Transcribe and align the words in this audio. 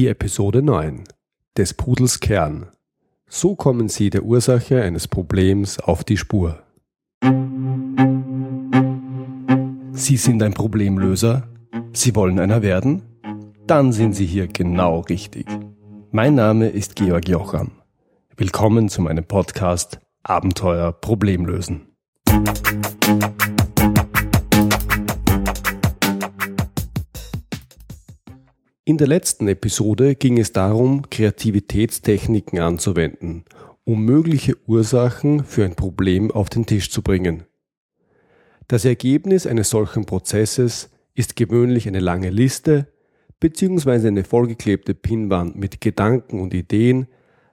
Die 0.00 0.08
Episode 0.08 0.62
9 0.62 1.04
des 1.58 1.74
Pudels 1.74 2.20
Kern. 2.20 2.68
So 3.28 3.54
kommen 3.54 3.90
Sie 3.90 4.08
der 4.08 4.22
Ursache 4.22 4.80
eines 4.80 5.06
Problems 5.06 5.78
auf 5.78 6.04
die 6.04 6.16
Spur. 6.16 6.62
Sie 9.92 10.16
sind 10.16 10.42
ein 10.42 10.54
Problemlöser? 10.54 11.48
Sie 11.92 12.16
wollen 12.16 12.38
einer 12.38 12.62
werden? 12.62 13.02
Dann 13.66 13.92
sind 13.92 14.14
Sie 14.14 14.24
hier 14.24 14.46
genau 14.46 15.00
richtig. 15.00 15.44
Mein 16.10 16.34
Name 16.34 16.70
ist 16.70 16.96
Georg 16.96 17.28
Jocham. 17.28 17.72
Willkommen 18.38 18.88
zu 18.88 19.02
meinem 19.02 19.26
Podcast 19.26 20.00
Abenteuer 20.22 20.92
Problemlösen. 20.92 21.88
In 28.84 28.96
der 28.96 29.08
letzten 29.08 29.46
Episode 29.46 30.14
ging 30.14 30.38
es 30.38 30.52
darum, 30.52 31.10
Kreativitätstechniken 31.10 32.60
anzuwenden, 32.60 33.44
um 33.84 34.04
mögliche 34.04 34.56
Ursachen 34.66 35.44
für 35.44 35.66
ein 35.66 35.74
Problem 35.74 36.30
auf 36.30 36.48
den 36.48 36.64
Tisch 36.64 36.90
zu 36.90 37.02
bringen. 37.02 37.44
Das 38.68 38.86
Ergebnis 38.86 39.46
eines 39.46 39.68
solchen 39.68 40.06
Prozesses 40.06 40.88
ist 41.14 41.36
gewöhnlich 41.36 41.86
eine 41.88 42.00
lange 42.00 42.30
Liste 42.30 42.86
bzw. 43.38 44.08
eine 44.08 44.24
vollgeklebte 44.24 44.94
Pinnwand 44.94 45.56
mit 45.56 45.82
Gedanken 45.82 46.40
und 46.40 46.54
Ideen, 46.54 47.06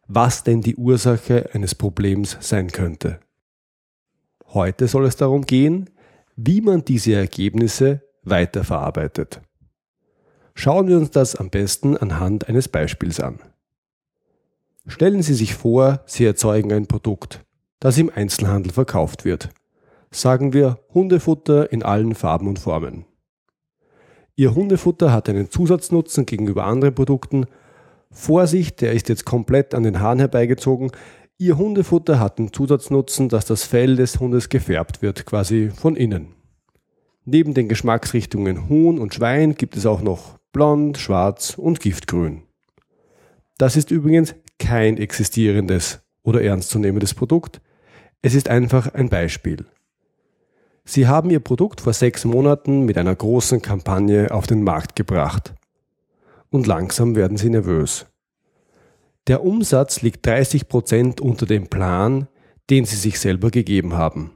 was 0.08 0.46
denn 0.46 0.62
die 0.62 0.78
Ursache 0.78 1.50
eines 1.54 1.76
Problems 1.76 2.38
sein 2.40 2.72
könnte. 2.72 3.20
Heute 4.54 4.88
soll 4.88 5.06
es 5.06 5.18
darum 5.18 5.46
gehen, 5.46 5.90
wie 6.38 6.62
man 6.62 6.86
diese 6.86 7.16
Ergebnisse 7.16 8.02
weiterverarbeitet. 8.24 9.42
Schauen 10.60 10.88
wir 10.88 10.98
uns 10.98 11.12
das 11.12 11.36
am 11.36 11.52
besten 11.52 11.96
anhand 11.98 12.50
eines 12.50 12.68
Beispiels 12.68 13.20
an. 13.20 13.38
Stellen 14.88 15.22
Sie 15.22 15.36
sich 15.36 15.54
vor, 15.54 16.02
Sie 16.08 16.26
erzeugen 16.26 16.74
ein 16.74 16.88
Produkt, 16.88 17.46
das 17.80 18.00
im 18.00 18.10
Einzelhandel 18.10 18.74
verkauft 18.74 19.24
wird. 19.24 19.50
Sagen 20.10 20.54
wir 20.54 20.80
Hundefutter 20.96 21.72
in 21.72 21.84
allen 21.84 22.16
Farben 22.16 22.48
und 22.48 22.58
Formen. 22.58 23.06
Ihr 24.36 24.56
Hundefutter 24.56 25.14
hat 25.14 25.30
einen 25.30 25.52
Zusatznutzen 25.52 26.26
gegenüber 26.26 26.64
anderen 26.64 26.96
Produkten. 26.96 27.46
Vorsicht, 28.10 28.82
der 28.82 28.94
ist 28.94 29.10
jetzt 29.10 29.26
komplett 29.26 29.76
an 29.76 29.84
den 29.84 30.00
Haaren 30.00 30.18
herbeigezogen. 30.18 30.90
Ihr 31.38 31.60
Hundefutter 31.60 32.20
hat 32.20 32.40
den 32.40 32.52
Zusatznutzen, 32.52 33.30
dass 33.30 33.46
das 33.46 33.64
Fell 33.64 33.96
des 33.96 34.20
Hundes 34.20 34.50
gefärbt 34.50 35.04
wird, 35.04 35.28
quasi 35.28 35.70
von 35.70 35.96
innen. 35.96 36.34
Neben 37.26 37.54
den 37.54 37.70
Geschmacksrichtungen 37.70 38.70
Huhn 38.70 38.98
und 38.98 39.14
Schwein 39.14 39.54
gibt 39.54 39.78
es 39.78 39.86
auch 39.86 40.02
noch 40.02 40.37
blond, 40.52 40.98
schwarz 40.98 41.58
und 41.58 41.80
giftgrün. 41.80 42.44
Das 43.58 43.76
ist 43.76 43.92
übrigens 43.92 44.36
kein 44.60 44.98
existierendes 44.98 46.00
oder 46.24 46.42
ernstzunehmendes 46.42 47.14
Produkt. 47.14 47.62
Es 48.22 48.36
ist 48.36 48.50
einfach 48.50 48.94
ein 48.94 49.10
Beispiel. 49.10 49.66
Sie 50.86 51.08
haben 51.08 51.30
Ihr 51.30 51.42
Produkt 51.42 51.82
vor 51.82 51.94
sechs 51.94 52.24
Monaten 52.24 52.86
mit 52.86 52.98
einer 52.98 53.16
großen 53.16 53.62
Kampagne 53.62 54.32
auf 54.32 54.48
den 54.48 54.64
Markt 54.64 54.96
gebracht. 54.96 55.54
Und 56.50 56.66
langsam 56.66 57.16
werden 57.16 57.38
Sie 57.38 57.50
nervös. 57.50 58.06
Der 59.28 59.44
Umsatz 59.44 60.02
liegt 60.02 60.26
30 60.26 60.70
Prozent 60.70 61.20
unter 61.20 61.46
dem 61.46 61.68
Plan, 61.68 62.28
den 62.70 62.86
Sie 62.86 62.96
sich 62.96 63.20
selber 63.20 63.52
gegeben 63.52 63.94
haben. 63.94 64.32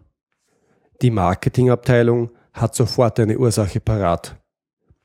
Die 1.01 1.11
Marketingabteilung 1.11 2.31
hat 2.53 2.75
sofort 2.75 3.19
eine 3.19 3.37
Ursache 3.37 3.79
parat. 3.79 4.40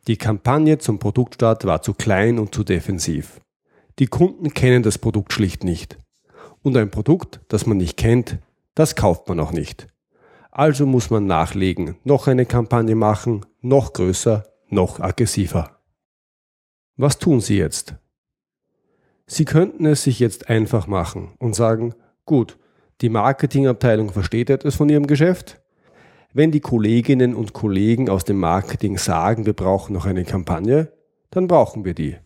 Die 0.06 0.16
Kampagne 0.16 0.78
zum 0.78 0.98
Produktstart 1.00 1.64
war 1.64 1.82
zu 1.82 1.92
klein 1.92 2.38
und 2.38 2.54
zu 2.54 2.62
defensiv. 2.62 3.40
Die 3.98 4.06
Kunden 4.06 4.54
kennen 4.54 4.82
das 4.82 4.98
Produkt 4.98 5.32
schlicht 5.32 5.64
nicht. 5.64 5.98
Und 6.62 6.76
ein 6.76 6.90
Produkt, 6.90 7.40
das 7.48 7.66
man 7.66 7.78
nicht 7.78 7.96
kennt, 7.96 8.38
das 8.74 8.94
kauft 8.94 9.28
man 9.28 9.40
auch 9.40 9.52
nicht. 9.52 9.88
Also 10.52 10.86
muss 10.86 11.10
man 11.10 11.26
nachlegen, 11.26 11.96
noch 12.04 12.28
eine 12.28 12.46
Kampagne 12.46 12.94
machen, 12.94 13.44
noch 13.62 13.92
größer, 13.92 14.46
noch 14.68 15.00
aggressiver. 15.00 15.80
Was 16.96 17.18
tun 17.18 17.40
Sie 17.40 17.58
jetzt? 17.58 17.94
Sie 19.26 19.44
könnten 19.44 19.86
es 19.86 20.04
sich 20.04 20.20
jetzt 20.20 20.48
einfach 20.48 20.86
machen 20.86 21.34
und 21.38 21.54
sagen, 21.54 21.94
gut, 22.24 22.58
die 23.00 23.08
Marketingabteilung 23.08 24.12
versteht 24.12 24.50
etwas 24.50 24.76
von 24.76 24.88
ihrem 24.88 25.06
Geschäft, 25.06 25.60
wenn 26.36 26.50
die 26.50 26.60
Kolleginnen 26.60 27.34
und 27.34 27.54
Kollegen 27.54 28.10
aus 28.10 28.24
dem 28.24 28.38
Marketing 28.38 28.98
sagen, 28.98 29.46
wir 29.46 29.54
brauchen 29.54 29.94
noch 29.94 30.04
eine 30.04 30.24
Kampagne, 30.24 30.92
dann 31.30 31.46
brauchen 31.46 31.86
wir 31.86 31.94
die. 31.94 32.18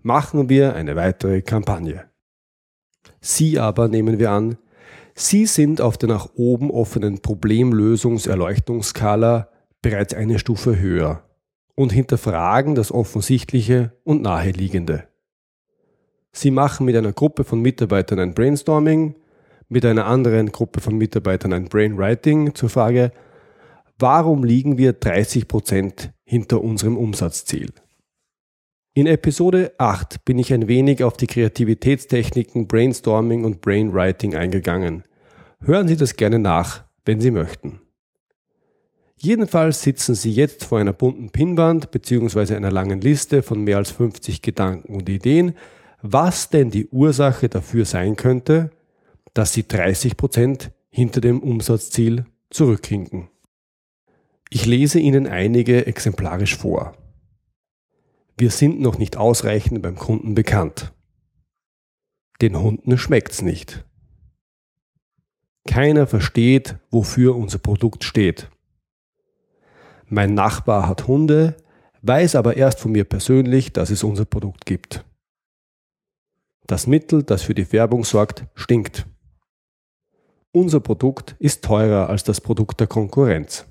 Machen 0.00 0.48
wir 0.48 0.76
eine 0.76 0.94
weitere 0.94 1.42
Kampagne. 1.42 2.04
Sie 3.20 3.58
aber, 3.58 3.88
nehmen 3.88 4.20
wir 4.20 4.30
an, 4.30 4.58
Sie 5.16 5.46
sind 5.46 5.80
auf 5.80 5.98
der 5.98 6.08
nach 6.08 6.28
oben 6.36 6.70
offenen 6.70 7.20
Problemlösungs-Erleuchtungsskala 7.20 9.48
bereits 9.82 10.14
eine 10.14 10.38
Stufe 10.38 10.78
höher 10.78 11.24
und 11.74 11.90
hinterfragen 11.90 12.76
das 12.76 12.92
Offensichtliche 12.92 13.90
und 14.04 14.22
Naheliegende. 14.22 15.08
Sie 16.30 16.52
machen 16.52 16.86
mit 16.86 16.94
einer 16.94 17.12
Gruppe 17.12 17.42
von 17.42 17.60
Mitarbeitern 17.60 18.20
ein 18.20 18.34
Brainstorming, 18.34 19.16
mit 19.68 19.84
einer 19.84 20.06
anderen 20.06 20.52
Gruppe 20.52 20.80
von 20.80 20.96
Mitarbeitern 20.96 21.52
ein 21.52 21.64
Brainwriting 21.64 22.54
zur 22.54 22.68
Frage, 22.68 23.10
warum 23.98 24.44
liegen 24.44 24.78
wir 24.78 24.92
30 24.92 25.48
Prozent 25.48 26.12
hinter 26.24 26.62
unserem 26.62 26.96
Umsatzziel? 26.96 27.72
In 28.94 29.06
Episode 29.06 29.72
8 29.78 30.24
bin 30.24 30.38
ich 30.38 30.52
ein 30.52 30.66
wenig 30.66 31.04
auf 31.04 31.16
die 31.16 31.26
Kreativitätstechniken 31.26 32.66
Brainstorming 32.66 33.44
und 33.44 33.60
Brainwriting 33.60 34.34
eingegangen. 34.34 35.04
Hören 35.60 35.88
Sie 35.88 35.96
das 35.96 36.16
gerne 36.16 36.38
nach, 36.38 36.84
wenn 37.04 37.20
Sie 37.20 37.30
möchten. 37.30 37.80
Jedenfalls 39.16 39.82
sitzen 39.82 40.14
Sie 40.14 40.30
jetzt 40.30 40.64
vor 40.64 40.78
einer 40.78 40.92
bunten 40.92 41.30
Pinnwand 41.30 41.90
bzw. 41.90 42.54
einer 42.54 42.70
langen 42.70 43.00
Liste 43.00 43.42
von 43.42 43.62
mehr 43.64 43.78
als 43.78 43.90
50 43.90 44.42
Gedanken 44.42 44.94
und 44.94 45.08
Ideen, 45.08 45.54
was 46.02 46.50
denn 46.50 46.70
die 46.70 46.86
Ursache 46.88 47.48
dafür 47.48 47.84
sein 47.84 48.14
könnte, 48.14 48.70
dass 49.34 49.52
Sie 49.52 49.66
30 49.66 50.16
Prozent 50.16 50.70
hinter 50.88 51.20
dem 51.20 51.40
Umsatzziel 51.40 52.26
zurückhinken. 52.50 53.28
Ich 54.50 54.64
lese 54.64 54.98
Ihnen 54.98 55.26
einige 55.26 55.86
exemplarisch 55.86 56.56
vor. 56.56 56.96
Wir 58.36 58.50
sind 58.50 58.80
noch 58.80 58.98
nicht 58.98 59.16
ausreichend 59.16 59.82
beim 59.82 59.96
Kunden 59.96 60.34
bekannt. 60.34 60.92
Den 62.40 62.58
Hunden 62.58 62.96
schmeckt's 62.96 63.42
nicht. 63.42 63.84
Keiner 65.66 66.06
versteht, 66.06 66.76
wofür 66.90 67.36
unser 67.36 67.58
Produkt 67.58 68.04
steht. 68.04 68.48
Mein 70.06 70.32
Nachbar 70.32 70.88
hat 70.88 71.06
Hunde, 71.06 71.56
weiß 72.00 72.36
aber 72.36 72.56
erst 72.56 72.80
von 72.80 72.92
mir 72.92 73.04
persönlich, 73.04 73.72
dass 73.74 73.90
es 73.90 74.02
unser 74.02 74.24
Produkt 74.24 74.64
gibt. 74.64 75.04
Das 76.66 76.86
Mittel, 76.86 77.22
das 77.22 77.42
für 77.42 77.54
die 77.54 77.66
Färbung 77.66 78.04
sorgt, 78.04 78.46
stinkt. 78.54 79.06
Unser 80.52 80.80
Produkt 80.80 81.36
ist 81.38 81.64
teurer 81.64 82.08
als 82.08 82.24
das 82.24 82.40
Produkt 82.40 82.80
der 82.80 82.86
Konkurrenz. 82.86 83.67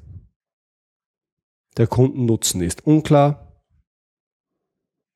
Der 1.78 1.86
Kundennutzen 1.86 2.62
ist 2.62 2.88
unklar. 2.88 3.54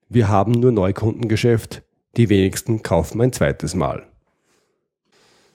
Wir 0.10 0.30
haben 0.30 0.52
nur 0.52 0.72
Neukundengeschäft. 0.72 1.82
Die 2.18 2.30
wenigsten 2.30 2.84
kaufen 2.84 3.20
ein 3.22 3.34
zweites 3.34 3.74
Mal. 3.74 4.06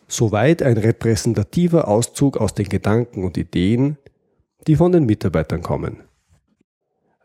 Soweit 0.09 0.63
ein 0.63 0.79
repräsentativer 0.79 1.87
Auszug 1.87 2.39
aus 2.39 2.55
den 2.55 2.69
Gedanken 2.69 3.25
und 3.25 3.37
Ideen, 3.37 3.99
die 4.67 4.77
von 4.77 4.91
den 4.91 5.07
Mitarbeitern 5.07 5.63
kommen. 5.63 6.03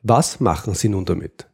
Was 0.03 0.39
machen 0.39 0.75
sie 0.75 0.89
nun 0.89 1.05
damit? 1.05 1.47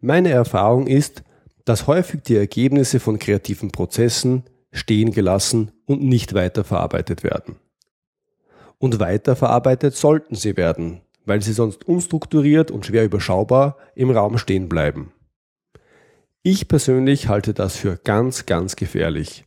Meine 0.00 0.30
Erfahrung 0.30 0.86
ist, 0.86 1.22
dass 1.64 1.86
häufig 1.86 2.22
die 2.22 2.36
Ergebnisse 2.36 2.98
von 3.00 3.18
kreativen 3.18 3.70
Prozessen 3.70 4.44
stehen 4.72 5.12
gelassen 5.12 5.70
und 5.86 6.02
nicht 6.02 6.34
weiterverarbeitet 6.34 7.22
werden. 7.22 7.56
Und 8.78 8.98
weiterverarbeitet 9.00 9.94
sollten 9.94 10.34
sie 10.34 10.56
werden, 10.56 11.00
weil 11.24 11.42
sie 11.42 11.52
sonst 11.52 11.86
unstrukturiert 11.88 12.70
und 12.70 12.86
schwer 12.86 13.04
überschaubar 13.04 13.76
im 13.94 14.10
Raum 14.10 14.38
stehen 14.38 14.68
bleiben. 14.68 15.12
Ich 16.42 16.68
persönlich 16.68 17.28
halte 17.28 17.54
das 17.54 17.76
für 17.76 17.96
ganz, 17.96 18.46
ganz 18.46 18.76
gefährlich. 18.76 19.44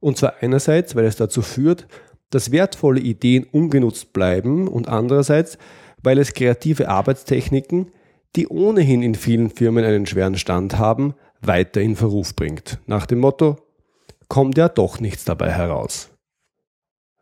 Und 0.00 0.18
zwar 0.18 0.34
einerseits, 0.40 0.94
weil 0.94 1.06
es 1.06 1.16
dazu 1.16 1.42
führt, 1.42 1.86
dass 2.30 2.52
wertvolle 2.52 3.00
Ideen 3.00 3.44
ungenutzt 3.44 4.12
bleiben 4.12 4.68
und 4.68 4.88
andererseits, 4.88 5.58
weil 6.02 6.18
es 6.18 6.34
kreative 6.34 6.88
Arbeitstechniken, 6.88 7.90
die 8.36 8.46
ohnehin 8.48 9.02
in 9.02 9.14
vielen 9.14 9.50
Firmen 9.50 9.84
einen 9.84 10.06
schweren 10.06 10.36
Stand 10.36 10.78
haben, 10.78 11.14
weiter 11.40 11.80
in 11.80 11.96
Verruf 11.96 12.36
bringt. 12.36 12.78
Nach 12.86 13.06
dem 13.06 13.20
Motto, 13.20 13.56
kommt 14.28 14.58
ja 14.58 14.68
doch 14.68 15.00
nichts 15.00 15.24
dabei 15.24 15.50
heraus. 15.50 16.10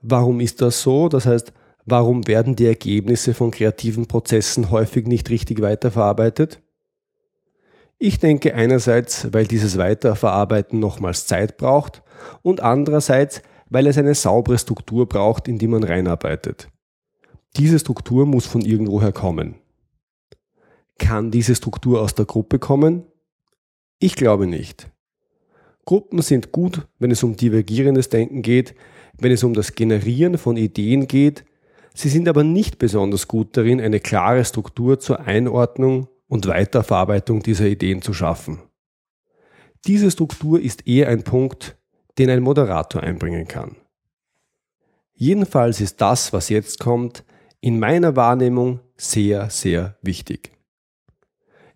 Warum 0.03 0.41
ist 0.41 0.61
das 0.61 0.83
so? 0.83 1.09
Das 1.09 1.27
heißt, 1.27 1.53
Warum 1.89 2.27
werden 2.27 2.57
die 2.57 2.67
Ergebnisse 2.67 3.33
von 3.33 3.53
kreativen 3.53 4.07
Prozessen 4.07 4.73
häufig 4.73 5.07
nicht 5.07 5.31
richtig 5.31 5.63
weiterverarbeitet? 5.63 6.61
Ich 7.99 8.19
denke 8.19 8.55
einerseits, 8.55 9.33
weil 9.33 9.47
dieses 9.47 9.79
Weiterverarbeiten 9.79 10.81
nochmals 10.81 11.29
Zeit 11.29 11.57
braucht 11.57 12.03
und 12.43 12.61
andererseits, 12.61 13.41
weil 13.71 13.87
es 13.87 13.97
eine 13.97 14.17
saubere 14.17 14.59
Struktur 14.59 15.09
braucht, 15.09 15.47
in 15.47 15.59
die 15.59 15.69
man 15.69 15.85
reinarbeitet. 15.85 16.69
Diese 17.57 17.79
Struktur 17.79 18.27
muss 18.27 18.47
von 18.47 18.63
irgendwoher 18.63 19.13
kommen. 19.13 19.55
Kann 20.99 21.31
diese 21.31 21.55
Struktur 21.55 22.03
aus 22.03 22.17
der 22.17 22.25
Gruppe 22.25 22.59
kommen? 22.59 23.05
Ich 24.01 24.17
glaube 24.17 24.49
nicht. 24.49 24.91
Gruppen 25.85 26.21
sind 26.21 26.51
gut, 26.51 26.87
wenn 26.99 27.13
es 27.13 27.23
um 27.23 27.37
divergierendes 27.37 28.09
Denken 28.09 28.43
geht, 28.43 28.75
wenn 29.19 29.31
es 29.31 29.45
um 29.45 29.55
das 29.55 29.75
Generieren 29.77 30.37
von 30.37 30.57
Ideen 30.57 31.07
geht, 31.07 31.45
sie 31.99 32.09
sind 32.09 32.29
aber 32.29 32.45
nicht 32.45 32.79
besonders 32.79 33.29
gut 33.29 33.57
darin, 33.57 33.81
eine 33.81 34.01
klare 34.01 34.45
Struktur 34.45 35.01
zur 35.01 35.21
Einordnung 35.21 36.09
und 36.29 36.47
Weiterverarbeitung 36.47 37.43
dieser 37.43 37.67
Ideen 37.67 38.03
zu 38.03 38.13
schaffen. 38.13 38.61
Diese 39.87 40.11
Struktur 40.11 40.61
ist 40.61 40.87
eher 40.87 41.09
ein 41.09 41.23
Punkt, 41.23 41.77
den 42.19 42.31
ein 42.31 42.43
Moderator 42.43 43.03
einbringen 43.03 43.47
kann. 43.47 43.77
Jedenfalls 45.15 45.81
ist 45.81 46.01
das, 46.01 46.33
was 46.33 46.49
jetzt 46.49 46.81
kommt, 46.81 47.25
in 47.61 47.79
meiner 47.79 48.17
Wahrnehmung 48.17 48.81
sehr, 48.97 49.49
sehr 49.51 49.97
wichtig. 50.03 50.53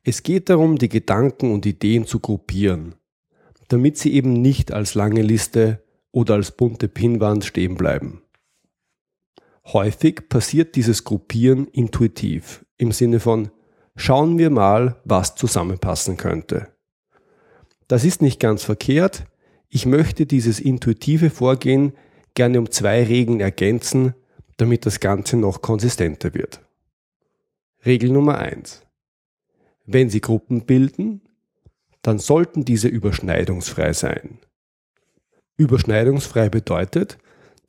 Es 0.02 0.22
geht 0.22 0.48
darum, 0.50 0.76
die 0.76 0.88
Gedanken 0.88 1.52
und 1.52 1.66
Ideen 1.66 2.06
zu 2.06 2.20
gruppieren, 2.20 2.94
damit 3.68 3.98
sie 3.98 4.12
eben 4.14 4.32
nicht 4.32 4.72
als 4.72 4.94
lange 4.94 5.22
Liste 5.22 5.82
oder 6.10 6.34
als 6.34 6.52
bunte 6.52 6.88
Pinnwand 6.88 7.44
stehen 7.44 7.76
bleiben. 7.76 8.22
Häufig 9.66 10.28
passiert 10.28 10.74
dieses 10.76 11.04
Gruppieren 11.04 11.66
intuitiv, 11.68 12.64
im 12.76 12.92
Sinne 12.92 13.20
von 13.20 13.50
schauen 13.96 14.38
wir 14.38 14.50
mal, 14.50 14.96
was 15.04 15.34
zusammenpassen 15.34 16.16
könnte. 16.16 16.68
Das 17.88 18.04
ist 18.04 18.22
nicht 18.22 18.40
ganz 18.40 18.62
verkehrt, 18.64 19.24
ich 19.68 19.86
möchte 19.86 20.26
dieses 20.26 20.58
intuitive 20.58 21.30
Vorgehen 21.30 21.92
gerne 22.34 22.58
um 22.58 22.70
zwei 22.70 23.04
Regeln 23.04 23.40
ergänzen, 23.40 24.14
damit 24.56 24.86
das 24.86 25.00
Ganze 25.00 25.36
noch 25.36 25.62
konsistenter 25.62 26.34
wird. 26.34 26.60
Regel 27.84 28.10
Nummer 28.10 28.38
eins: 28.38 28.82
Wenn 29.86 30.10
Sie 30.10 30.20
Gruppen 30.20 30.66
bilden, 30.66 31.22
dann 32.02 32.18
sollten 32.18 32.64
diese 32.64 32.88
überschneidungsfrei 32.88 33.92
sein. 33.92 34.38
Überschneidungsfrei 35.56 36.48
bedeutet, 36.48 37.18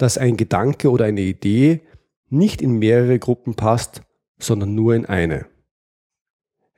dass 0.01 0.17
ein 0.17 0.35
Gedanke 0.35 0.89
oder 0.89 1.05
eine 1.05 1.21
Idee 1.21 1.81
nicht 2.29 2.59
in 2.63 2.79
mehrere 2.79 3.19
Gruppen 3.19 3.53
passt, 3.53 4.01
sondern 4.39 4.73
nur 4.73 4.95
in 4.95 5.05
eine. 5.05 5.45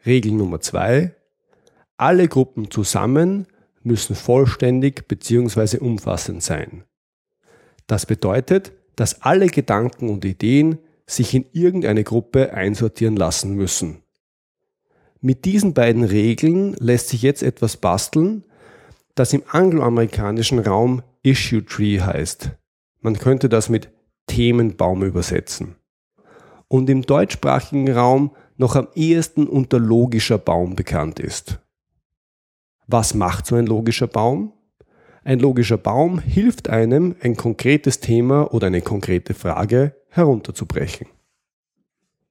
Regel 0.05 0.33
Nummer 0.33 0.59
zwei: 0.59 1.15
Alle 1.95 2.27
Gruppen 2.27 2.69
zusammen 2.69 3.47
müssen 3.81 4.13
vollständig 4.13 5.07
bzw. 5.07 5.77
umfassend 5.77 6.43
sein. 6.43 6.83
Das 7.87 8.05
bedeutet, 8.05 8.73
dass 8.97 9.21
alle 9.21 9.47
Gedanken 9.47 10.09
und 10.09 10.25
Ideen 10.25 10.79
sich 11.05 11.33
in 11.33 11.45
irgendeine 11.53 12.03
Gruppe 12.03 12.53
einsortieren 12.53 13.15
lassen 13.15 13.55
müssen. 13.55 14.03
Mit 15.21 15.45
diesen 15.45 15.73
beiden 15.73 16.03
Regeln 16.03 16.73
lässt 16.73 17.07
sich 17.07 17.21
jetzt 17.21 17.41
etwas 17.41 17.77
basteln, 17.77 18.43
das 19.15 19.31
im 19.31 19.43
angloamerikanischen 19.47 20.59
Raum 20.59 21.03
Issue 21.21 21.63
Tree 21.63 22.01
heißt. 22.01 22.51
Man 23.03 23.19
könnte 23.19 23.49
das 23.49 23.69
mit 23.69 23.89
Themenbaum 24.27 25.03
übersetzen. 25.03 25.75
Und 26.69 26.89
im 26.89 27.03
deutschsprachigen 27.03 27.91
Raum 27.91 28.31
noch 28.57 28.75
am 28.75 28.87
ehesten 28.95 29.45
unter 29.45 29.77
logischer 29.77 30.37
Baum 30.37 30.75
bekannt 30.75 31.19
ist. 31.19 31.59
Was 32.87 33.13
macht 33.13 33.45
so 33.45 33.55
ein 33.55 33.67
logischer 33.67 34.07
Baum? 34.07 34.53
Ein 35.25 35.39
logischer 35.39 35.77
Baum 35.77 36.19
hilft 36.19 36.69
einem, 36.69 37.15
ein 37.21 37.35
konkretes 37.35 37.99
Thema 37.99 38.53
oder 38.53 38.67
eine 38.67 38.81
konkrete 38.81 39.33
Frage 39.33 39.95
herunterzubrechen. 40.09 41.07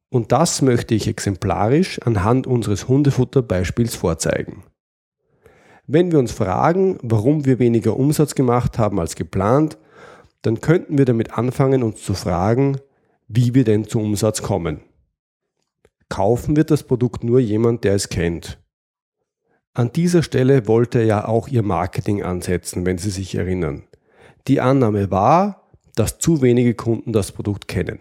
Und 0.09 0.33
das 0.33 0.63
möchte 0.63 0.95
ich 0.95 1.07
exemplarisch 1.07 2.01
anhand 2.03 2.47
unseres 2.47 2.89
Hundefutterbeispiels 2.89 3.95
vorzeigen. 3.95 4.63
Wenn 5.87 6.13
wir 6.13 6.19
uns 6.19 6.33
fragen, 6.33 6.99
warum 7.03 7.45
wir 7.45 7.59
weniger 7.59 7.97
Umsatz 7.97 8.35
gemacht 8.35 8.79
haben 8.79 9.01
als 9.01 9.17
geplant, 9.17 9.79
dann 10.43 10.61
könnten 10.61 10.99
wir 10.99 11.05
damit 11.05 11.39
anfangen, 11.39 11.83
uns 11.83 12.03
zu 12.03 12.15
fragen, 12.15 12.79
wie 13.29 13.55
wir 13.55 13.65
denn 13.65 13.87
zum 13.87 14.03
Umsatz 14.03 14.43
kommen. 14.43 14.81
Kaufen 16.09 16.57
wird 16.57 16.71
das 16.71 16.83
Produkt 16.83 17.25
nur 17.25 17.41
jemand, 17.41 17.85
der 17.85 17.95
es 17.95 18.09
kennt. 18.09 18.59
An 19.73 19.91
dieser 19.93 20.23
Stelle 20.23 20.67
wollte 20.67 21.03
ja 21.03 21.27
auch 21.27 21.49
ihr 21.49 21.63
Marketing 21.63 22.23
ansetzen, 22.23 22.85
wenn 22.85 22.99
Sie 22.99 23.09
sich 23.09 23.35
erinnern. 23.35 23.85
Die 24.47 24.61
Annahme 24.61 25.11
war, 25.11 25.71
dass 25.95 26.19
zu 26.19 26.43
wenige 26.43 26.75
Kunden 26.75 27.13
das 27.13 27.33
Produkt 27.33 27.69
kennen. 27.69 28.01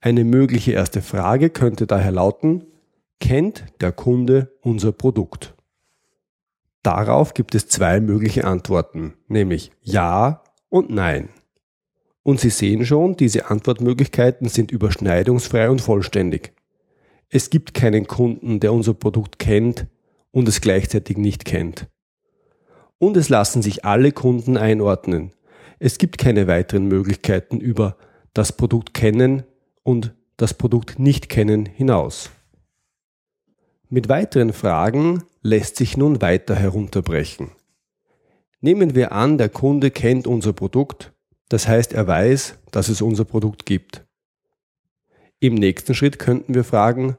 Eine 0.00 0.24
mögliche 0.24 0.72
erste 0.72 1.02
Frage 1.02 1.50
könnte 1.50 1.86
daher 1.86 2.10
lauten, 2.10 2.64
kennt 3.20 3.64
der 3.80 3.92
Kunde 3.92 4.56
unser 4.62 4.90
Produkt? 4.90 5.54
Darauf 6.82 7.34
gibt 7.34 7.54
es 7.54 7.68
zwei 7.68 8.00
mögliche 8.00 8.44
Antworten, 8.44 9.14
nämlich 9.28 9.72
Ja 9.82 10.42
und 10.68 10.90
Nein. 10.90 11.28
Und 12.22 12.40
Sie 12.40 12.50
sehen 12.50 12.84
schon, 12.84 13.16
diese 13.16 13.50
Antwortmöglichkeiten 13.50 14.48
sind 14.48 14.70
überschneidungsfrei 14.70 15.70
und 15.70 15.80
vollständig. 15.80 16.52
Es 17.30 17.50
gibt 17.50 17.74
keinen 17.74 18.06
Kunden, 18.06 18.60
der 18.60 18.72
unser 18.72 18.94
Produkt 18.94 19.38
kennt, 19.38 19.86
und 20.30 20.48
es 20.48 20.60
gleichzeitig 20.60 21.16
nicht 21.16 21.44
kennt. 21.44 21.88
Und 22.98 23.16
es 23.16 23.28
lassen 23.28 23.62
sich 23.62 23.84
alle 23.84 24.12
Kunden 24.12 24.56
einordnen. 24.56 25.32
Es 25.78 25.98
gibt 25.98 26.18
keine 26.18 26.46
weiteren 26.46 26.86
Möglichkeiten 26.86 27.60
über 27.60 27.96
das 28.34 28.52
Produkt 28.52 28.94
kennen 28.94 29.44
und 29.82 30.14
das 30.36 30.54
Produkt 30.54 30.98
nicht 30.98 31.28
kennen 31.28 31.66
hinaus. 31.66 32.30
Mit 33.88 34.08
weiteren 34.08 34.52
Fragen 34.52 35.22
lässt 35.42 35.76
sich 35.76 35.96
nun 35.96 36.20
weiter 36.20 36.54
herunterbrechen. 36.54 37.50
Nehmen 38.60 38.94
wir 38.94 39.12
an, 39.12 39.38
der 39.38 39.48
Kunde 39.48 39.90
kennt 39.90 40.26
unser 40.26 40.52
Produkt, 40.52 41.12
das 41.48 41.68
heißt 41.68 41.92
er 41.92 42.06
weiß, 42.06 42.58
dass 42.72 42.88
es 42.88 43.00
unser 43.00 43.24
Produkt 43.24 43.66
gibt. 43.66 44.04
Im 45.40 45.54
nächsten 45.54 45.94
Schritt 45.94 46.18
könnten 46.18 46.54
wir 46.54 46.64
fragen, 46.64 47.16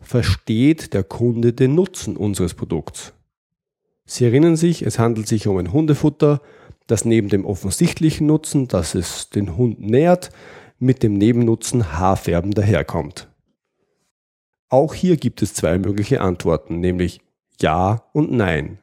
versteht 0.00 0.94
der 0.94 1.04
Kunde 1.04 1.52
den 1.52 1.74
Nutzen 1.74 2.16
unseres 2.16 2.54
Produkts. 2.54 3.12
Sie 4.06 4.24
erinnern 4.24 4.56
sich, 4.56 4.82
es 4.82 4.98
handelt 4.98 5.28
sich 5.28 5.46
um 5.46 5.58
ein 5.58 5.72
Hundefutter, 5.72 6.40
das 6.86 7.04
neben 7.04 7.28
dem 7.28 7.44
offensichtlichen 7.44 8.26
Nutzen, 8.26 8.66
dass 8.66 8.94
es 8.94 9.28
den 9.28 9.56
Hund 9.56 9.80
nährt, 9.80 10.30
mit 10.78 11.02
dem 11.02 11.12
Nebennutzen 11.12 11.92
Haarfärben 11.92 12.52
daherkommt. 12.52 13.28
Auch 14.70 14.94
hier 14.94 15.16
gibt 15.16 15.42
es 15.42 15.52
zwei 15.52 15.78
mögliche 15.78 16.22
Antworten, 16.22 16.80
nämlich 16.80 17.20
Ja 17.60 18.04
und 18.12 18.32
Nein. 18.32 18.78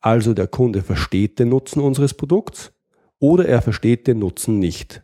Also 0.00 0.34
der 0.34 0.46
Kunde 0.46 0.82
versteht 0.82 1.38
den 1.38 1.50
Nutzen 1.50 1.80
unseres 1.80 2.14
Produkts 2.14 2.72
oder 3.18 3.46
er 3.46 3.62
versteht 3.62 4.06
den 4.06 4.18
Nutzen 4.18 4.58
nicht. 4.58 5.02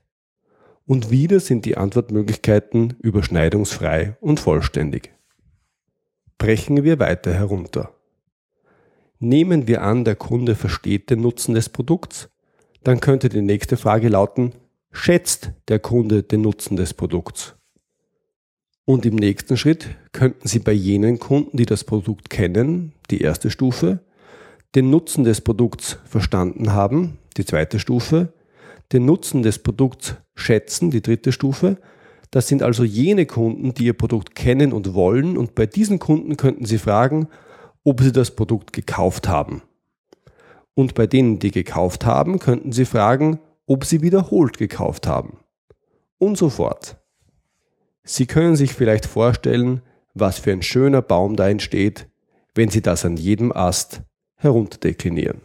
Und 0.87 1.11
wieder 1.11 1.41
sind 1.41 1.65
die 1.65 1.77
Antwortmöglichkeiten 1.77 2.97
überschneidungsfrei 3.03 4.17
und 4.21 4.41
vollständig. 4.41 5.13
Brechen 6.39 6.85
wir 6.85 6.99
weiter 6.99 7.35
herunter. 7.35 7.93
Nehmen 9.19 9.67
wir 9.67 9.83
an, 9.83 10.05
der 10.05 10.17
Kunde 10.17 10.55
versteht 10.55 11.11
den 11.11 11.23
Nutzen 11.23 11.55
des 11.55 11.69
Produkts, 11.69 12.29
dann 12.85 13.01
könnte 13.01 13.29
die 13.29 13.43
nächste 13.43 13.77
Frage 13.77 14.09
lauten, 14.09 14.53
schätzt 14.93 15.53
der 15.69 15.79
Kunde 15.79 16.23
den 16.23 16.43
Nutzen 16.43 16.77
des 16.77 16.95
Produkts? 16.95 17.57
Und 18.85 19.05
im 19.05 19.17
nächsten 19.17 19.57
Schritt 19.57 19.89
könnten 20.13 20.47
Sie 20.47 20.61
bei 20.61 20.73
jenen 20.73 21.19
Kunden, 21.19 21.57
die 21.57 21.67
das 21.67 21.83
Produkt 21.83 22.31
kennen, 22.31 22.93
die 23.11 23.21
erste 23.21 23.51
Stufe, 23.51 24.06
den 24.75 24.91
Nutzen 24.91 25.25
des 25.25 25.41
Produkts 25.41 25.99
verstanden 26.05 26.73
haben, 26.73 27.19
die 27.37 27.45
zweite 27.45 27.79
Stufe, 27.79 28.33
den 28.93 29.05
Nutzen 29.05 29.43
des 29.43 29.59
Produkts 29.59 30.17
schätzen, 30.35 30.91
die 30.91 31.03
dritte 31.03 31.33
Stufe, 31.33 31.79
das 32.31 32.49
sind 32.49 32.63
also 32.63 32.85
jene 32.85 33.27
Kunden, 33.27 33.73
die 33.75 33.87
ihr 33.87 33.97
Produkt 33.97 34.35
kennen 34.35 34.73
und 34.73 34.95
wollen 34.95 35.39
und 35.39 35.55
bei 35.55 35.67
diesen 35.67 35.99
Kunden 35.99 36.37
könnten 36.37 36.67
Sie 36.67 36.79
fragen, 36.79 37.29
ob 37.85 38.01
sie 38.01 38.13
das 38.13 38.33
Produkt 38.33 38.73
gekauft 38.73 39.29
haben. 39.29 39.63
Und 40.75 40.95
bei 40.95 41.07
denen, 41.07 41.39
die 41.39 41.53
gekauft 41.53 42.05
haben, 42.05 42.39
könnten 42.39 42.73
Sie 42.73 42.85
fragen, 42.85 43.39
ob 43.67 43.85
sie 43.85 44.03
wiederholt 44.03 44.59
gekauft 44.59 45.07
haben. 45.07 45.39
Und 46.19 46.37
so 46.37 46.51
fort. 46.51 46.97
Sie 48.03 48.27
können 48.27 48.57
sich 48.57 48.75
vielleicht 48.75 49.07
vorstellen, 49.07 49.83
was 50.15 50.39
für 50.39 50.53
ein 50.53 50.63
schöner 50.63 51.03
Baum 51.03 51.37
da 51.37 51.49
entsteht, 51.49 52.09
wenn 52.55 52.71
Sie 52.71 52.83
das 52.83 53.05
an 53.05 53.17
jedem 53.17 53.53
Ast 53.53 54.03
herunterdeklinieren. 54.37 55.41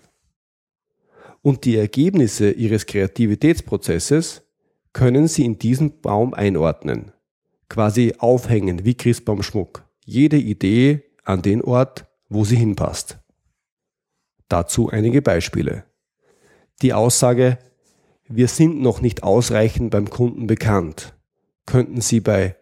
Und 1.41 1.65
die 1.65 1.77
Ergebnisse 1.77 2.51
Ihres 2.51 2.85
Kreativitätsprozesses 2.85 4.43
können 4.93 5.27
Sie 5.27 5.45
in 5.45 5.57
diesen 5.57 6.01
Baum 6.01 6.33
einordnen. 6.33 7.11
Quasi 7.69 8.15
aufhängen 8.19 8.85
wie 8.85 8.95
Christbaumschmuck. 8.95 9.85
Jede 10.05 10.37
Idee 10.37 11.03
an 11.23 11.41
den 11.41 11.61
Ort, 11.61 12.05
wo 12.29 12.43
sie 12.43 12.57
hinpasst. 12.57 13.19
Dazu 14.49 14.89
einige 14.89 15.21
Beispiele. 15.21 15.85
Die 16.81 16.93
Aussage, 16.93 17.57
wir 18.27 18.47
sind 18.47 18.81
noch 18.81 19.01
nicht 19.01 19.23
ausreichend 19.23 19.91
beim 19.91 20.09
Kunden 20.09 20.47
bekannt, 20.47 21.13
könnten 21.65 22.01
Sie 22.01 22.19
bei 22.19 22.55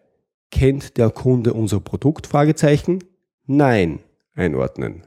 Kennt 0.50 0.96
der 0.96 1.10
Kunde 1.10 1.54
unser 1.54 1.80
Produkt? 1.80 2.28
Nein 3.46 4.00
einordnen. 4.34 5.06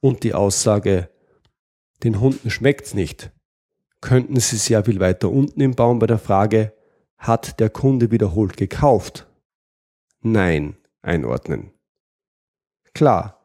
Und 0.00 0.22
die 0.22 0.34
Aussage, 0.34 1.08
den 2.04 2.20
Hunden 2.20 2.50
schmeckt's 2.50 2.94
nicht, 2.94 3.32
könnten 4.00 4.38
Sie 4.38 4.56
sehr 4.56 4.84
viel 4.84 5.00
weiter 5.00 5.30
unten 5.30 5.60
im 5.60 5.74
Baum 5.74 5.98
bei 5.98 6.06
der 6.06 6.18
Frage, 6.18 6.72
hat 7.16 7.58
der 7.58 7.70
Kunde 7.70 8.10
wiederholt 8.10 8.56
gekauft? 8.56 9.26
Nein 10.20 10.76
einordnen. 11.02 11.70
Klar, 12.94 13.40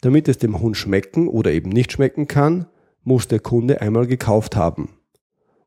damit 0.00 0.28
es 0.28 0.38
dem 0.38 0.60
Hund 0.60 0.76
schmecken 0.76 1.28
oder 1.28 1.50
eben 1.50 1.70
nicht 1.70 1.92
schmecken 1.92 2.28
kann, 2.28 2.66
muss 3.02 3.28
der 3.28 3.40
Kunde 3.40 3.80
einmal 3.80 4.06
gekauft 4.06 4.54
haben. 4.54 4.98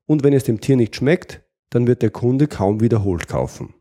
Und 0.05 0.23
wenn 0.23 0.33
es 0.33 0.43
dem 0.43 0.61
Tier 0.61 0.77
nicht 0.77 0.95
schmeckt, 0.95 1.41
dann 1.69 1.87
wird 1.87 2.01
der 2.01 2.11
Kunde 2.11 2.47
kaum 2.47 2.81
wiederholt 2.81 3.27
kaufen. 3.27 3.73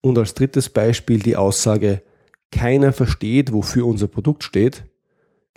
Und 0.00 0.18
als 0.18 0.34
drittes 0.34 0.68
Beispiel 0.68 1.20
die 1.20 1.36
Aussage, 1.36 2.02
keiner 2.50 2.92
versteht, 2.92 3.52
wofür 3.52 3.86
unser 3.86 4.08
Produkt 4.08 4.44
steht, 4.44 4.84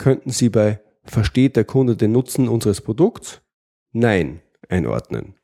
könnten 0.02 0.32
Sie 0.32 0.50
bei 0.50 0.82
Versteht 1.04 1.56
der 1.56 1.64
Kunde 1.64 1.96
den 1.96 2.12
Nutzen 2.12 2.48
unseres 2.48 2.82
Produkts? 2.82 3.42
Nein 3.92 4.42
einordnen. 4.68 5.36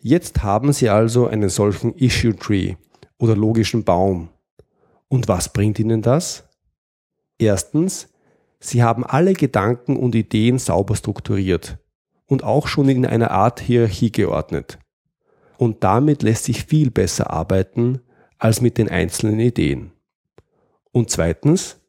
Jetzt 0.00 0.42
haben 0.42 0.72
Sie 0.72 0.88
also 0.88 1.26
einen 1.26 1.50
solchen 1.50 1.94
Issue 1.94 2.34
Tree 2.34 2.76
oder 3.18 3.36
logischen 3.36 3.84
Baum. 3.84 4.30
Und 5.08 5.28
was 5.28 5.52
bringt 5.52 5.78
Ihnen 5.78 6.00
das? 6.00 6.48
Erstens, 7.38 8.08
Sie 8.60 8.82
haben 8.82 9.04
alle 9.04 9.34
Gedanken 9.34 9.96
und 9.98 10.14
Ideen 10.14 10.58
sauber 10.58 10.96
strukturiert 10.96 11.76
und 12.26 12.44
auch 12.44 12.66
schon 12.66 12.88
in 12.88 13.04
einer 13.04 13.30
Art 13.30 13.60
Hierarchie 13.60 14.10
geordnet. 14.10 14.78
Und 15.58 15.84
damit 15.84 16.22
lässt 16.22 16.44
sich 16.44 16.64
viel 16.64 16.90
besser 16.90 17.30
arbeiten 17.30 18.00
als 18.38 18.62
mit 18.62 18.78
den 18.78 18.88
einzelnen 18.88 19.38
Ideen. 19.38 19.92
Und 20.92 21.10
zweitens, 21.10 21.83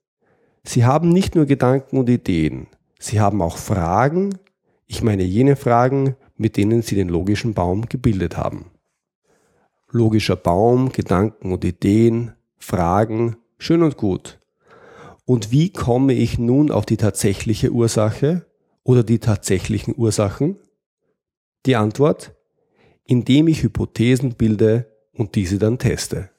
Sie 0.68 0.84
haben 0.84 1.10
nicht 1.10 1.36
nur 1.36 1.46
Gedanken 1.46 1.98
und 1.98 2.10
Ideen, 2.10 2.68
Sie 3.00 3.20
haben 3.20 3.42
auch 3.42 3.58
Fragen, 3.58 4.40
ich 4.88 5.04
meine 5.04 5.24
jene 5.24 5.56
Fragen, 5.56 6.16
mit 6.38 6.58
denen 6.58 6.82
Sie 6.82 6.96
den 6.96 7.08
logischen 7.08 7.54
Baum 7.54 7.88
gebildet 7.88 8.36
haben. 8.36 8.72
Logischer 9.92 10.36
Baum, 10.36 10.92
Gedanken 10.92 11.54
und 11.54 11.64
Ideen, 11.64 12.34
Fragen, 12.58 13.38
schön 13.60 13.84
und 13.84 13.96
gut. 13.96 14.40
Und 15.26 15.52
wie 15.52 15.72
komme 15.72 16.14
ich 16.14 16.40
nun 16.40 16.72
auf 16.72 16.86
die 16.86 16.98
tatsächliche 16.98 17.72
Ursache 17.72 18.46
oder 18.84 19.04
die 19.04 19.20
tatsächlichen 19.20 19.94
Ursachen? 19.96 20.58
Die 21.66 21.76
Antwort, 21.76 22.36
indem 23.06 23.48
ich 23.48 23.62
Hypothesen 23.62 24.34
bilde 24.34 24.92
und 25.14 25.36
diese 25.36 25.60
dann 25.60 25.78
teste. 25.78 26.30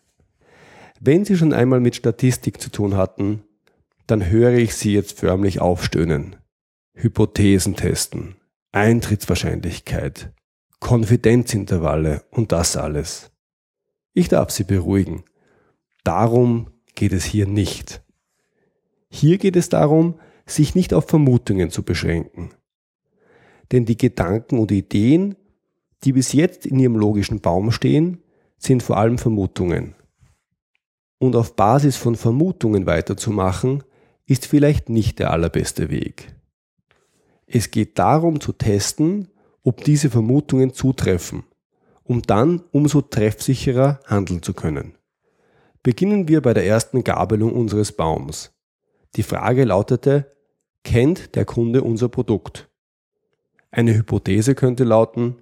Wenn 1.01 1.25
Sie 1.25 1.37
schon 1.37 1.53
einmal 1.53 1.81
mit 1.81 1.95
Statistik 1.95 2.61
zu 2.61 2.71
tun 2.71 2.97
hatten, 2.97 3.43
dann 4.07 4.29
höre 4.29 4.53
ich 4.53 4.75
Sie 4.75 4.93
jetzt 4.93 5.19
förmlich 5.19 5.61
aufstöhnen. 5.61 6.37
Hypothesen 6.95 7.77
testen, 7.77 8.37
Eintrittswahrscheinlichkeit, 8.73 10.33
Konfidenzintervalle 10.81 12.25
und 12.31 12.53
das 12.53 12.77
alles. 12.77 13.31
Ich 14.15 14.29
darf 14.29 14.51
Sie 14.51 14.65
beruhigen. 14.65 15.25
Darum 16.05 16.71
geht 16.95 17.13
es 17.13 17.25
hier 17.25 17.47
nicht. 17.47 18.03
Hier 19.09 19.39
geht 19.39 19.57
es 19.57 19.69
darum, 19.69 20.21
sich 20.47 20.75
nicht 20.75 20.95
auf 20.95 21.09
Vermutungen 21.09 21.71
zu 21.71 21.83
beschränken. 21.83 22.51
Denn 23.73 23.85
die 23.85 23.97
Gedanken 23.97 24.59
und 24.59 24.71
Ideen, 24.71 25.35
die 26.05 26.13
bis 26.13 26.33
jetzt 26.33 26.67
in 26.67 26.79
Ihrem 26.79 26.97
logischen 26.97 27.41
Baum 27.41 27.73
stehen, 27.73 28.23
sind 28.59 28.83
vor 28.83 28.97
allem 28.97 29.19
Vermutungen. 29.19 29.95
Und 31.19 31.35
auf 31.35 31.57
Basis 31.57 31.97
von 31.97 32.15
Vermutungen 32.15 32.87
weiterzumachen, 32.87 33.83
ist 34.27 34.47
vielleicht 34.47 34.89
nicht 34.89 35.19
der 35.19 35.31
allerbeste 35.31 35.91
Weg. 35.91 36.35
Es 37.47 37.71
geht 37.71 37.99
darum 37.99 38.41
zu 38.41 38.53
testen, 38.53 39.29
ob 39.63 39.85
diese 39.85 40.11
Vermutungen 40.11 40.73
zutreffen, 40.73 41.45
um 42.03 42.23
dann 42.23 42.63
umso 42.73 43.03
treffsicherer 43.03 44.01
handeln 44.07 44.43
zu 44.43 44.53
können. 44.53 44.99
Beginnen 45.83 46.27
wir 46.27 46.43
bei 46.43 46.55
der 46.55 46.67
ersten 46.67 47.05
Gabelung 47.05 47.53
unseres 47.53 47.93
Baums. 47.93 48.53
Die 49.15 49.23
Frage 49.23 49.65
lautete, 49.65 50.33
kennt 50.83 51.37
der 51.37 51.45
Kunde 51.45 51.83
unser 51.83 52.09
Produkt? 52.09 52.69
Eine 53.71 53.95
Hypothese 53.95 54.55
könnte 54.55 54.85
lauten, 54.85 55.37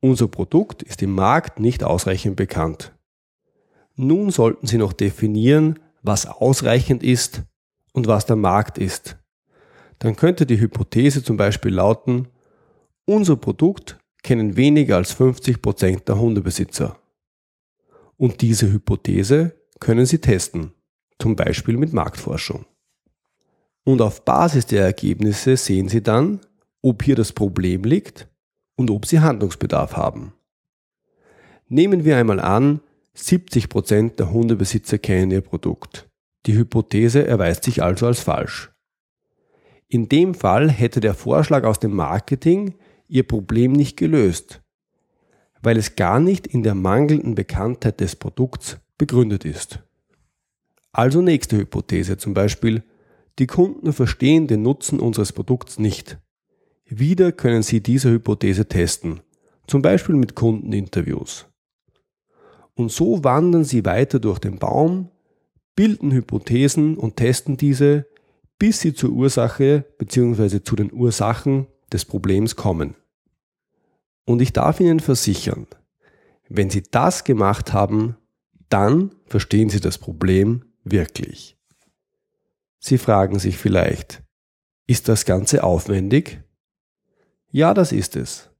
unser 0.00 0.28
Produkt 0.28 0.82
ist 0.82 1.02
im 1.02 1.14
Markt 1.14 1.58
nicht 1.58 1.82
ausreichend 1.82 2.36
bekannt. 2.36 2.92
Nun 3.96 4.30
sollten 4.30 4.66
Sie 4.66 4.78
noch 4.78 4.92
definieren, 4.92 5.78
was 6.02 6.26
ausreichend 6.26 7.02
ist 7.02 7.42
und 7.92 8.06
was 8.06 8.26
der 8.26 8.36
Markt 8.36 8.78
ist. 8.78 9.16
Dann 9.98 10.16
könnte 10.16 10.46
die 10.46 10.60
Hypothese 10.60 11.22
zum 11.22 11.36
Beispiel 11.36 11.74
lauten, 11.74 12.28
unser 13.04 13.36
Produkt 13.36 13.98
kennen 14.22 14.56
weniger 14.56 14.96
als 14.96 15.12
50 15.12 15.62
Prozent 15.62 16.08
der 16.08 16.18
Hundebesitzer. 16.18 16.98
Und 18.16 18.42
diese 18.42 18.70
Hypothese 18.70 19.54
können 19.80 20.06
Sie 20.06 20.18
testen, 20.18 20.72
zum 21.18 21.36
Beispiel 21.36 21.76
mit 21.76 21.92
Marktforschung. 21.92 22.66
Und 23.84 24.02
auf 24.02 24.24
Basis 24.24 24.66
der 24.66 24.84
Ergebnisse 24.84 25.56
sehen 25.56 25.88
Sie 25.88 26.02
dann, 26.02 26.40
ob 26.82 27.02
hier 27.02 27.16
das 27.16 27.32
Problem 27.32 27.84
liegt 27.84 28.28
und 28.76 28.90
ob 28.90 29.06
Sie 29.06 29.20
Handlungsbedarf 29.20 29.96
haben. 29.96 30.34
Nehmen 31.68 32.04
wir 32.04 32.16
einmal 32.16 32.40
an, 32.40 32.80
70 33.14 33.68
Prozent 33.68 34.18
der 34.18 34.30
Hundebesitzer 34.30 34.98
kennen 34.98 35.30
Ihr 35.30 35.40
Produkt. 35.40 36.07
Die 36.48 36.56
Hypothese 36.56 37.26
erweist 37.26 37.64
sich 37.64 37.82
also 37.82 38.06
als 38.06 38.20
falsch. 38.20 38.72
In 39.86 40.08
dem 40.08 40.32
Fall 40.32 40.70
hätte 40.70 41.00
der 41.00 41.12
Vorschlag 41.12 41.64
aus 41.64 41.78
dem 41.78 41.94
Marketing 41.94 42.74
ihr 43.06 43.28
Problem 43.28 43.72
nicht 43.72 43.98
gelöst, 43.98 44.62
weil 45.60 45.76
es 45.76 45.94
gar 45.94 46.20
nicht 46.20 46.46
in 46.46 46.62
der 46.62 46.74
mangelnden 46.74 47.34
Bekanntheit 47.34 48.00
des 48.00 48.16
Produkts 48.16 48.78
begründet 48.96 49.44
ist. 49.44 49.80
Also 50.90 51.20
nächste 51.20 51.58
Hypothese 51.58 52.16
zum 52.16 52.32
Beispiel, 52.32 52.82
die 53.38 53.46
Kunden 53.46 53.92
verstehen 53.92 54.46
den 54.46 54.62
Nutzen 54.62 55.00
unseres 55.00 55.34
Produkts 55.34 55.78
nicht. 55.78 56.16
Wieder 56.86 57.30
können 57.30 57.62
Sie 57.62 57.82
diese 57.82 58.10
Hypothese 58.10 58.66
testen, 58.66 59.20
zum 59.66 59.82
Beispiel 59.82 60.14
mit 60.14 60.34
Kundeninterviews. 60.34 61.44
Und 62.72 62.90
so 62.90 63.22
wandern 63.22 63.64
Sie 63.64 63.84
weiter 63.84 64.18
durch 64.18 64.38
den 64.38 64.58
Baum 64.58 65.10
bilden 65.78 66.10
Hypothesen 66.10 66.96
und 66.96 67.14
testen 67.14 67.56
diese, 67.56 68.08
bis 68.58 68.80
sie 68.80 68.94
zur 68.94 69.10
Ursache 69.10 69.84
bzw. 69.98 70.60
zu 70.64 70.74
den 70.74 70.92
Ursachen 70.92 71.68
des 71.92 72.04
Problems 72.04 72.56
kommen. 72.56 72.96
Und 74.24 74.42
ich 74.42 74.52
darf 74.52 74.80
Ihnen 74.80 74.98
versichern, 74.98 75.68
wenn 76.48 76.68
Sie 76.68 76.82
das 76.82 77.22
gemacht 77.22 77.72
haben, 77.72 78.16
dann 78.68 79.14
verstehen 79.26 79.70
Sie 79.70 79.78
das 79.78 79.98
Problem 79.98 80.64
wirklich. 80.82 81.56
Sie 82.80 82.98
fragen 82.98 83.38
sich 83.38 83.56
vielleicht, 83.56 84.24
ist 84.88 85.08
das 85.08 85.26
Ganze 85.26 85.62
aufwendig? 85.62 86.42
Ja, 87.52 87.72
das 87.72 87.92
ist 87.92 88.16
es. 88.16 88.50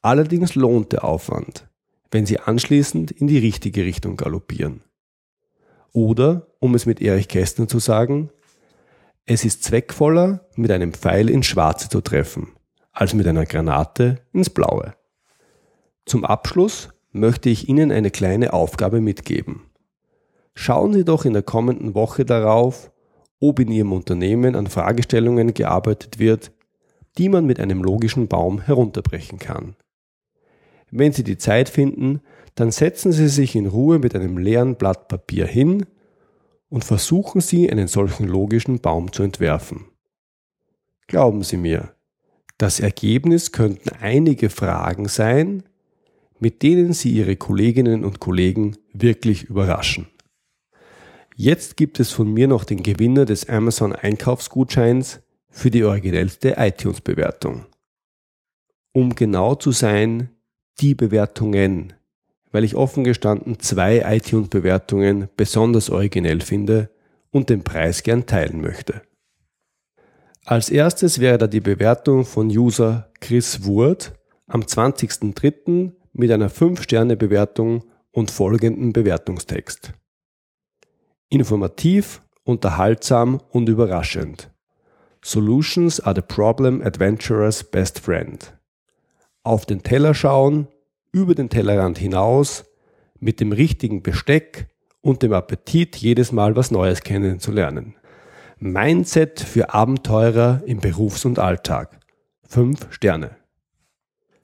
Allerdings 0.00 0.54
lohnt 0.54 0.92
der 0.92 1.02
Aufwand, 1.02 1.68
wenn 2.12 2.24
Sie 2.24 2.38
anschließend 2.38 3.10
in 3.10 3.26
die 3.26 3.38
richtige 3.38 3.84
Richtung 3.84 4.16
galoppieren. 4.16 4.85
Oder, 5.96 6.48
um 6.58 6.74
es 6.74 6.84
mit 6.84 7.00
Erich 7.00 7.26
Kästner 7.26 7.68
zu 7.68 7.78
sagen, 7.78 8.28
es 9.24 9.46
ist 9.46 9.64
zweckvoller, 9.64 10.46
mit 10.54 10.70
einem 10.70 10.92
Pfeil 10.92 11.30
ins 11.30 11.46
Schwarze 11.46 11.88
zu 11.88 12.02
treffen, 12.02 12.48
als 12.92 13.14
mit 13.14 13.26
einer 13.26 13.46
Granate 13.46 14.20
ins 14.34 14.50
Blaue. 14.50 14.92
Zum 16.04 16.26
Abschluss 16.26 16.90
möchte 17.12 17.48
ich 17.48 17.70
Ihnen 17.70 17.90
eine 17.90 18.10
kleine 18.10 18.52
Aufgabe 18.52 19.00
mitgeben. 19.00 19.70
Schauen 20.52 20.92
Sie 20.92 21.02
doch 21.06 21.24
in 21.24 21.32
der 21.32 21.42
kommenden 21.42 21.94
Woche 21.94 22.26
darauf, 22.26 22.92
ob 23.40 23.58
in 23.58 23.72
Ihrem 23.72 23.94
Unternehmen 23.94 24.54
an 24.54 24.66
Fragestellungen 24.66 25.54
gearbeitet 25.54 26.18
wird, 26.18 26.52
die 27.16 27.30
man 27.30 27.46
mit 27.46 27.58
einem 27.58 27.82
logischen 27.82 28.28
Baum 28.28 28.60
herunterbrechen 28.60 29.38
kann. 29.38 29.76
Wenn 30.90 31.12
Sie 31.12 31.24
die 31.24 31.38
Zeit 31.38 31.70
finden, 31.70 32.20
dann 32.56 32.72
setzen 32.72 33.12
Sie 33.12 33.28
sich 33.28 33.54
in 33.54 33.66
Ruhe 33.66 33.98
mit 33.98 34.16
einem 34.16 34.38
leeren 34.38 34.74
Blatt 34.76 35.08
Papier 35.08 35.46
hin 35.46 35.86
und 36.68 36.84
versuchen 36.84 37.40
Sie 37.40 37.70
einen 37.70 37.86
solchen 37.86 38.26
logischen 38.26 38.80
Baum 38.80 39.12
zu 39.12 39.22
entwerfen. 39.22 39.84
Glauben 41.06 41.44
Sie 41.44 41.58
mir, 41.58 41.94
das 42.58 42.80
Ergebnis 42.80 43.52
könnten 43.52 43.90
einige 44.00 44.48
Fragen 44.48 45.06
sein, 45.06 45.64
mit 46.40 46.62
denen 46.62 46.94
Sie 46.94 47.10
Ihre 47.10 47.36
Kolleginnen 47.36 48.04
und 48.04 48.20
Kollegen 48.20 48.76
wirklich 48.92 49.44
überraschen. 49.44 50.08
Jetzt 51.34 51.76
gibt 51.76 52.00
es 52.00 52.12
von 52.12 52.32
mir 52.32 52.48
noch 52.48 52.64
den 52.64 52.82
Gewinner 52.82 53.26
des 53.26 53.50
Amazon 53.50 53.92
Einkaufsgutscheins 53.92 55.20
für 55.50 55.70
die 55.70 55.84
originellste 55.84 56.54
iTunes-Bewertung. 56.56 57.66
Um 58.92 59.14
genau 59.14 59.54
zu 59.54 59.72
sein, 59.72 60.30
die 60.80 60.94
Bewertungen, 60.94 61.92
weil 62.52 62.64
ich 62.64 62.74
offen 62.74 63.04
gestanden 63.04 63.58
zwei 63.60 64.02
iTunes-Bewertungen 64.06 65.28
besonders 65.36 65.90
originell 65.90 66.40
finde 66.40 66.90
und 67.30 67.50
den 67.50 67.64
Preis 67.64 68.02
gern 68.02 68.26
teilen 68.26 68.60
möchte. 68.60 69.02
Als 70.44 70.70
erstes 70.70 71.18
wäre 71.18 71.38
da 71.38 71.46
die 71.48 71.60
Bewertung 71.60 72.24
von 72.24 72.46
User 72.48 73.10
Chris 73.20 73.64
Wurt 73.64 74.12
am 74.46 74.62
20.03. 74.62 75.92
mit 76.12 76.30
einer 76.30 76.50
5-Sterne-Bewertung 76.50 77.84
und 78.12 78.30
folgendem 78.30 78.92
Bewertungstext. 78.92 79.92
Informativ, 81.28 82.22
unterhaltsam 82.44 83.40
und 83.50 83.68
überraschend. 83.68 84.50
Solutions 85.22 85.98
are 86.00 86.14
the 86.14 86.22
problem 86.22 86.80
adventurer's 86.80 87.64
best 87.64 87.98
friend. 87.98 88.56
Auf 89.42 89.66
den 89.66 89.82
Teller 89.82 90.14
schauen, 90.14 90.68
über 91.16 91.34
den 91.34 91.48
Tellerrand 91.48 91.96
hinaus, 91.96 92.64
mit 93.18 93.40
dem 93.40 93.52
richtigen 93.52 94.02
Besteck 94.02 94.68
und 95.00 95.22
dem 95.22 95.32
Appetit, 95.32 95.96
jedes 95.96 96.30
Mal 96.30 96.56
was 96.56 96.70
Neues 96.70 97.02
kennenzulernen. 97.02 97.94
Mindset 98.58 99.40
für 99.40 99.72
Abenteurer 99.72 100.62
im 100.66 100.80
Berufs- 100.80 101.24
und 101.24 101.38
Alltag. 101.38 101.98
Fünf 102.46 102.92
Sterne. 102.92 103.30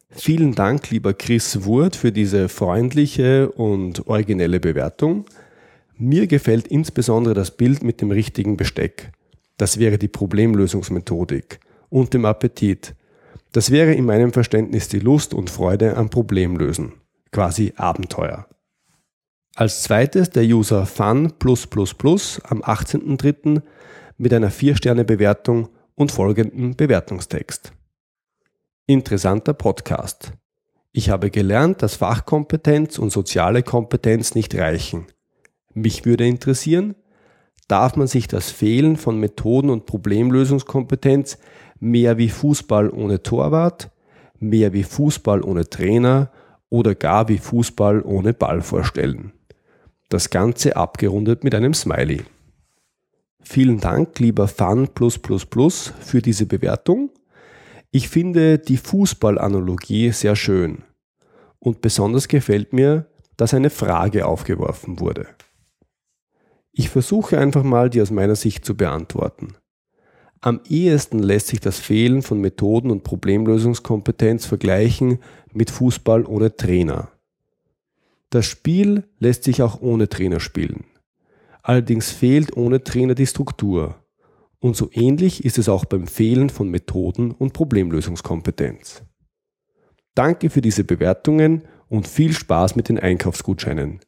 Vielen 0.09 0.55
Dank, 0.55 0.91
lieber 0.91 1.13
Chris 1.13 1.65
Wurt, 1.65 1.95
für 1.95 2.11
diese 2.11 2.49
freundliche 2.49 3.51
und 3.53 4.07
originelle 4.07 4.59
Bewertung. 4.59 5.27
Mir 5.99 6.27
gefällt 6.27 6.69
insbesondere 6.69 7.35
das 7.35 7.51
Bild 7.51 7.83
mit 7.83 8.01
dem 8.01 8.11
richtigen 8.11 8.57
Besteck. 8.57 9.13
Das 9.59 9.79
wäre 9.79 9.99
die 9.99 10.09
Problemlösungsmethodik 10.09 11.61
und 11.91 12.15
dem 12.15 12.25
Appetit. 12.25 12.95
Das 13.53 13.71
wäre 13.71 13.93
in 13.93 14.07
meinem 14.07 14.33
Verständnis 14.33 14.89
die 14.89 14.99
Lust 14.99 15.35
und 15.35 15.51
Freude 15.51 15.97
am 15.97 16.09
Problemlösen, 16.09 16.95
quasi 17.31 17.75
Abenteuer. 17.77 18.49
Als 19.55 19.83
zweites 19.83 20.31
der 20.31 20.45
User 20.45 20.87
fun 20.87 21.27
am 21.27 22.63
18.03. 22.63 23.61
mit 24.17 24.33
einer 24.33 24.51
4-Sterne-Bewertung 24.51 25.69
und 25.95 26.11
folgendem 26.11 26.75
Bewertungstext. 26.75 27.73
Interessanter 28.87 29.53
Podcast. 29.53 30.33
Ich 30.93 31.11
habe 31.11 31.31
gelernt, 31.31 31.83
dass 31.83 31.97
Fachkompetenz 31.97 32.99
und 32.99 33.11
soziale 33.11 33.63
Kompetenz 33.63 34.35
nicht 34.35 34.55
reichen. 34.55 35.07
Mich 35.75 36.07
würde 36.07 36.27
interessieren, 36.27 36.95
darf 37.69 37.97
man 37.97 38.07
sich 38.07 38.29
das 38.29 38.51
Fehlen 38.51 38.97
von 38.97 39.19
Methoden 39.19 39.71
und 39.71 39.85
Problemlösungskompetenz 39.87 41.39
mehr 41.83 42.17
wie 42.17 42.29
Fußball 42.29 42.91
ohne 42.91 43.25
Torwart, 43.25 43.91
mehr 44.39 44.73
wie 44.73 44.85
Fußball 44.85 45.43
ohne 45.43 45.69
Trainer 45.69 46.31
oder 46.69 46.95
gar 46.95 47.29
wie 47.29 47.39
Fußball 47.39 48.03
ohne 48.03 48.33
Ball 48.33 48.63
vorstellen. 48.63 49.33
Das 50.09 50.31
Ganze 50.31 50.77
abgerundet 50.77 51.43
mit 51.43 51.55
einem 51.57 51.75
Smiley. 51.75 52.23
Vielen 53.43 53.81
Dank, 53.81 54.19
lieber 54.21 54.47
Fun 54.47 54.91
für 54.95 56.23
diese 56.23 56.47
Bewertung. 56.47 57.11
Ich 57.91 58.09
finde 58.09 58.61
die 58.61 58.77
Fußballanalogie 58.77 60.13
sehr 60.13 60.37
schön. 60.37 60.85
Und 61.59 61.81
besonders 61.81 62.29
gefällt 62.29 62.73
mir, 62.73 63.07
dass 63.37 63.55
eine 63.55 63.71
Frage 63.71 64.27
aufgeworfen 64.27 65.01
wurde. 65.01 65.27
Ich 66.71 66.91
versuche 66.91 67.39
einfach 67.39 67.65
mal, 67.65 67.91
die 67.91 68.01
aus 68.01 68.13
meiner 68.13 68.37
Sicht 68.37 68.65
zu 68.65 68.77
beantworten. 68.77 69.57
Am 70.45 70.61
ehesten 70.69 71.21
lässt 71.21 71.47
sich 71.47 71.61
das 71.61 71.79
Fehlen 71.79 72.21
von 72.21 72.41
Methoden 72.41 72.91
und 72.91 73.05
Problemlösungskompetenz 73.05 74.45
vergleichen 74.45 75.21
mit 75.53 75.71
Fußball 75.71 76.27
ohne 76.27 76.57
Trainer. 76.57 77.13
Das 78.29 78.47
Spiel 78.47 79.05
lässt 79.21 79.45
sich 79.45 79.63
auch 79.63 79.81
ohne 79.81 80.09
Trainer 80.09 80.41
spielen. 80.41 80.85
Allerdings 81.63 82.11
fehlt 82.11 82.57
ohne 82.57 82.83
Trainer 82.83 83.15
die 83.15 83.29
Struktur. 83.29 84.03
Und 84.59 84.77
so 84.77 84.91
ähnlich 84.93 85.45
ist 85.45 85.59
es 85.59 85.69
auch 85.69 85.85
beim 85.85 86.09
Fehlen 86.09 86.51
von 86.51 86.69
Methoden 86.69 87.31
und 87.31 87.53
Problemlösungskompetenz. 87.53 89.05
Danke 90.17 90.51
für 90.51 90.61
diese 90.61 90.83
Bewertungen 90.83 91.63
und 91.89 92.09
viel 92.09 92.33
Spaß 92.33 92.75
mit 92.75 92.89
den 92.89 92.99
Einkaufsgutscheinen. 92.99 94.01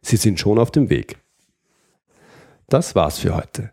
Sie 0.00 0.16
sind 0.16 0.40
schon 0.40 0.58
auf 0.58 0.70
dem 0.70 0.88
Weg. 0.88 1.18
Das 2.68 2.94
war's 2.94 3.18
für 3.18 3.36
heute. 3.36 3.72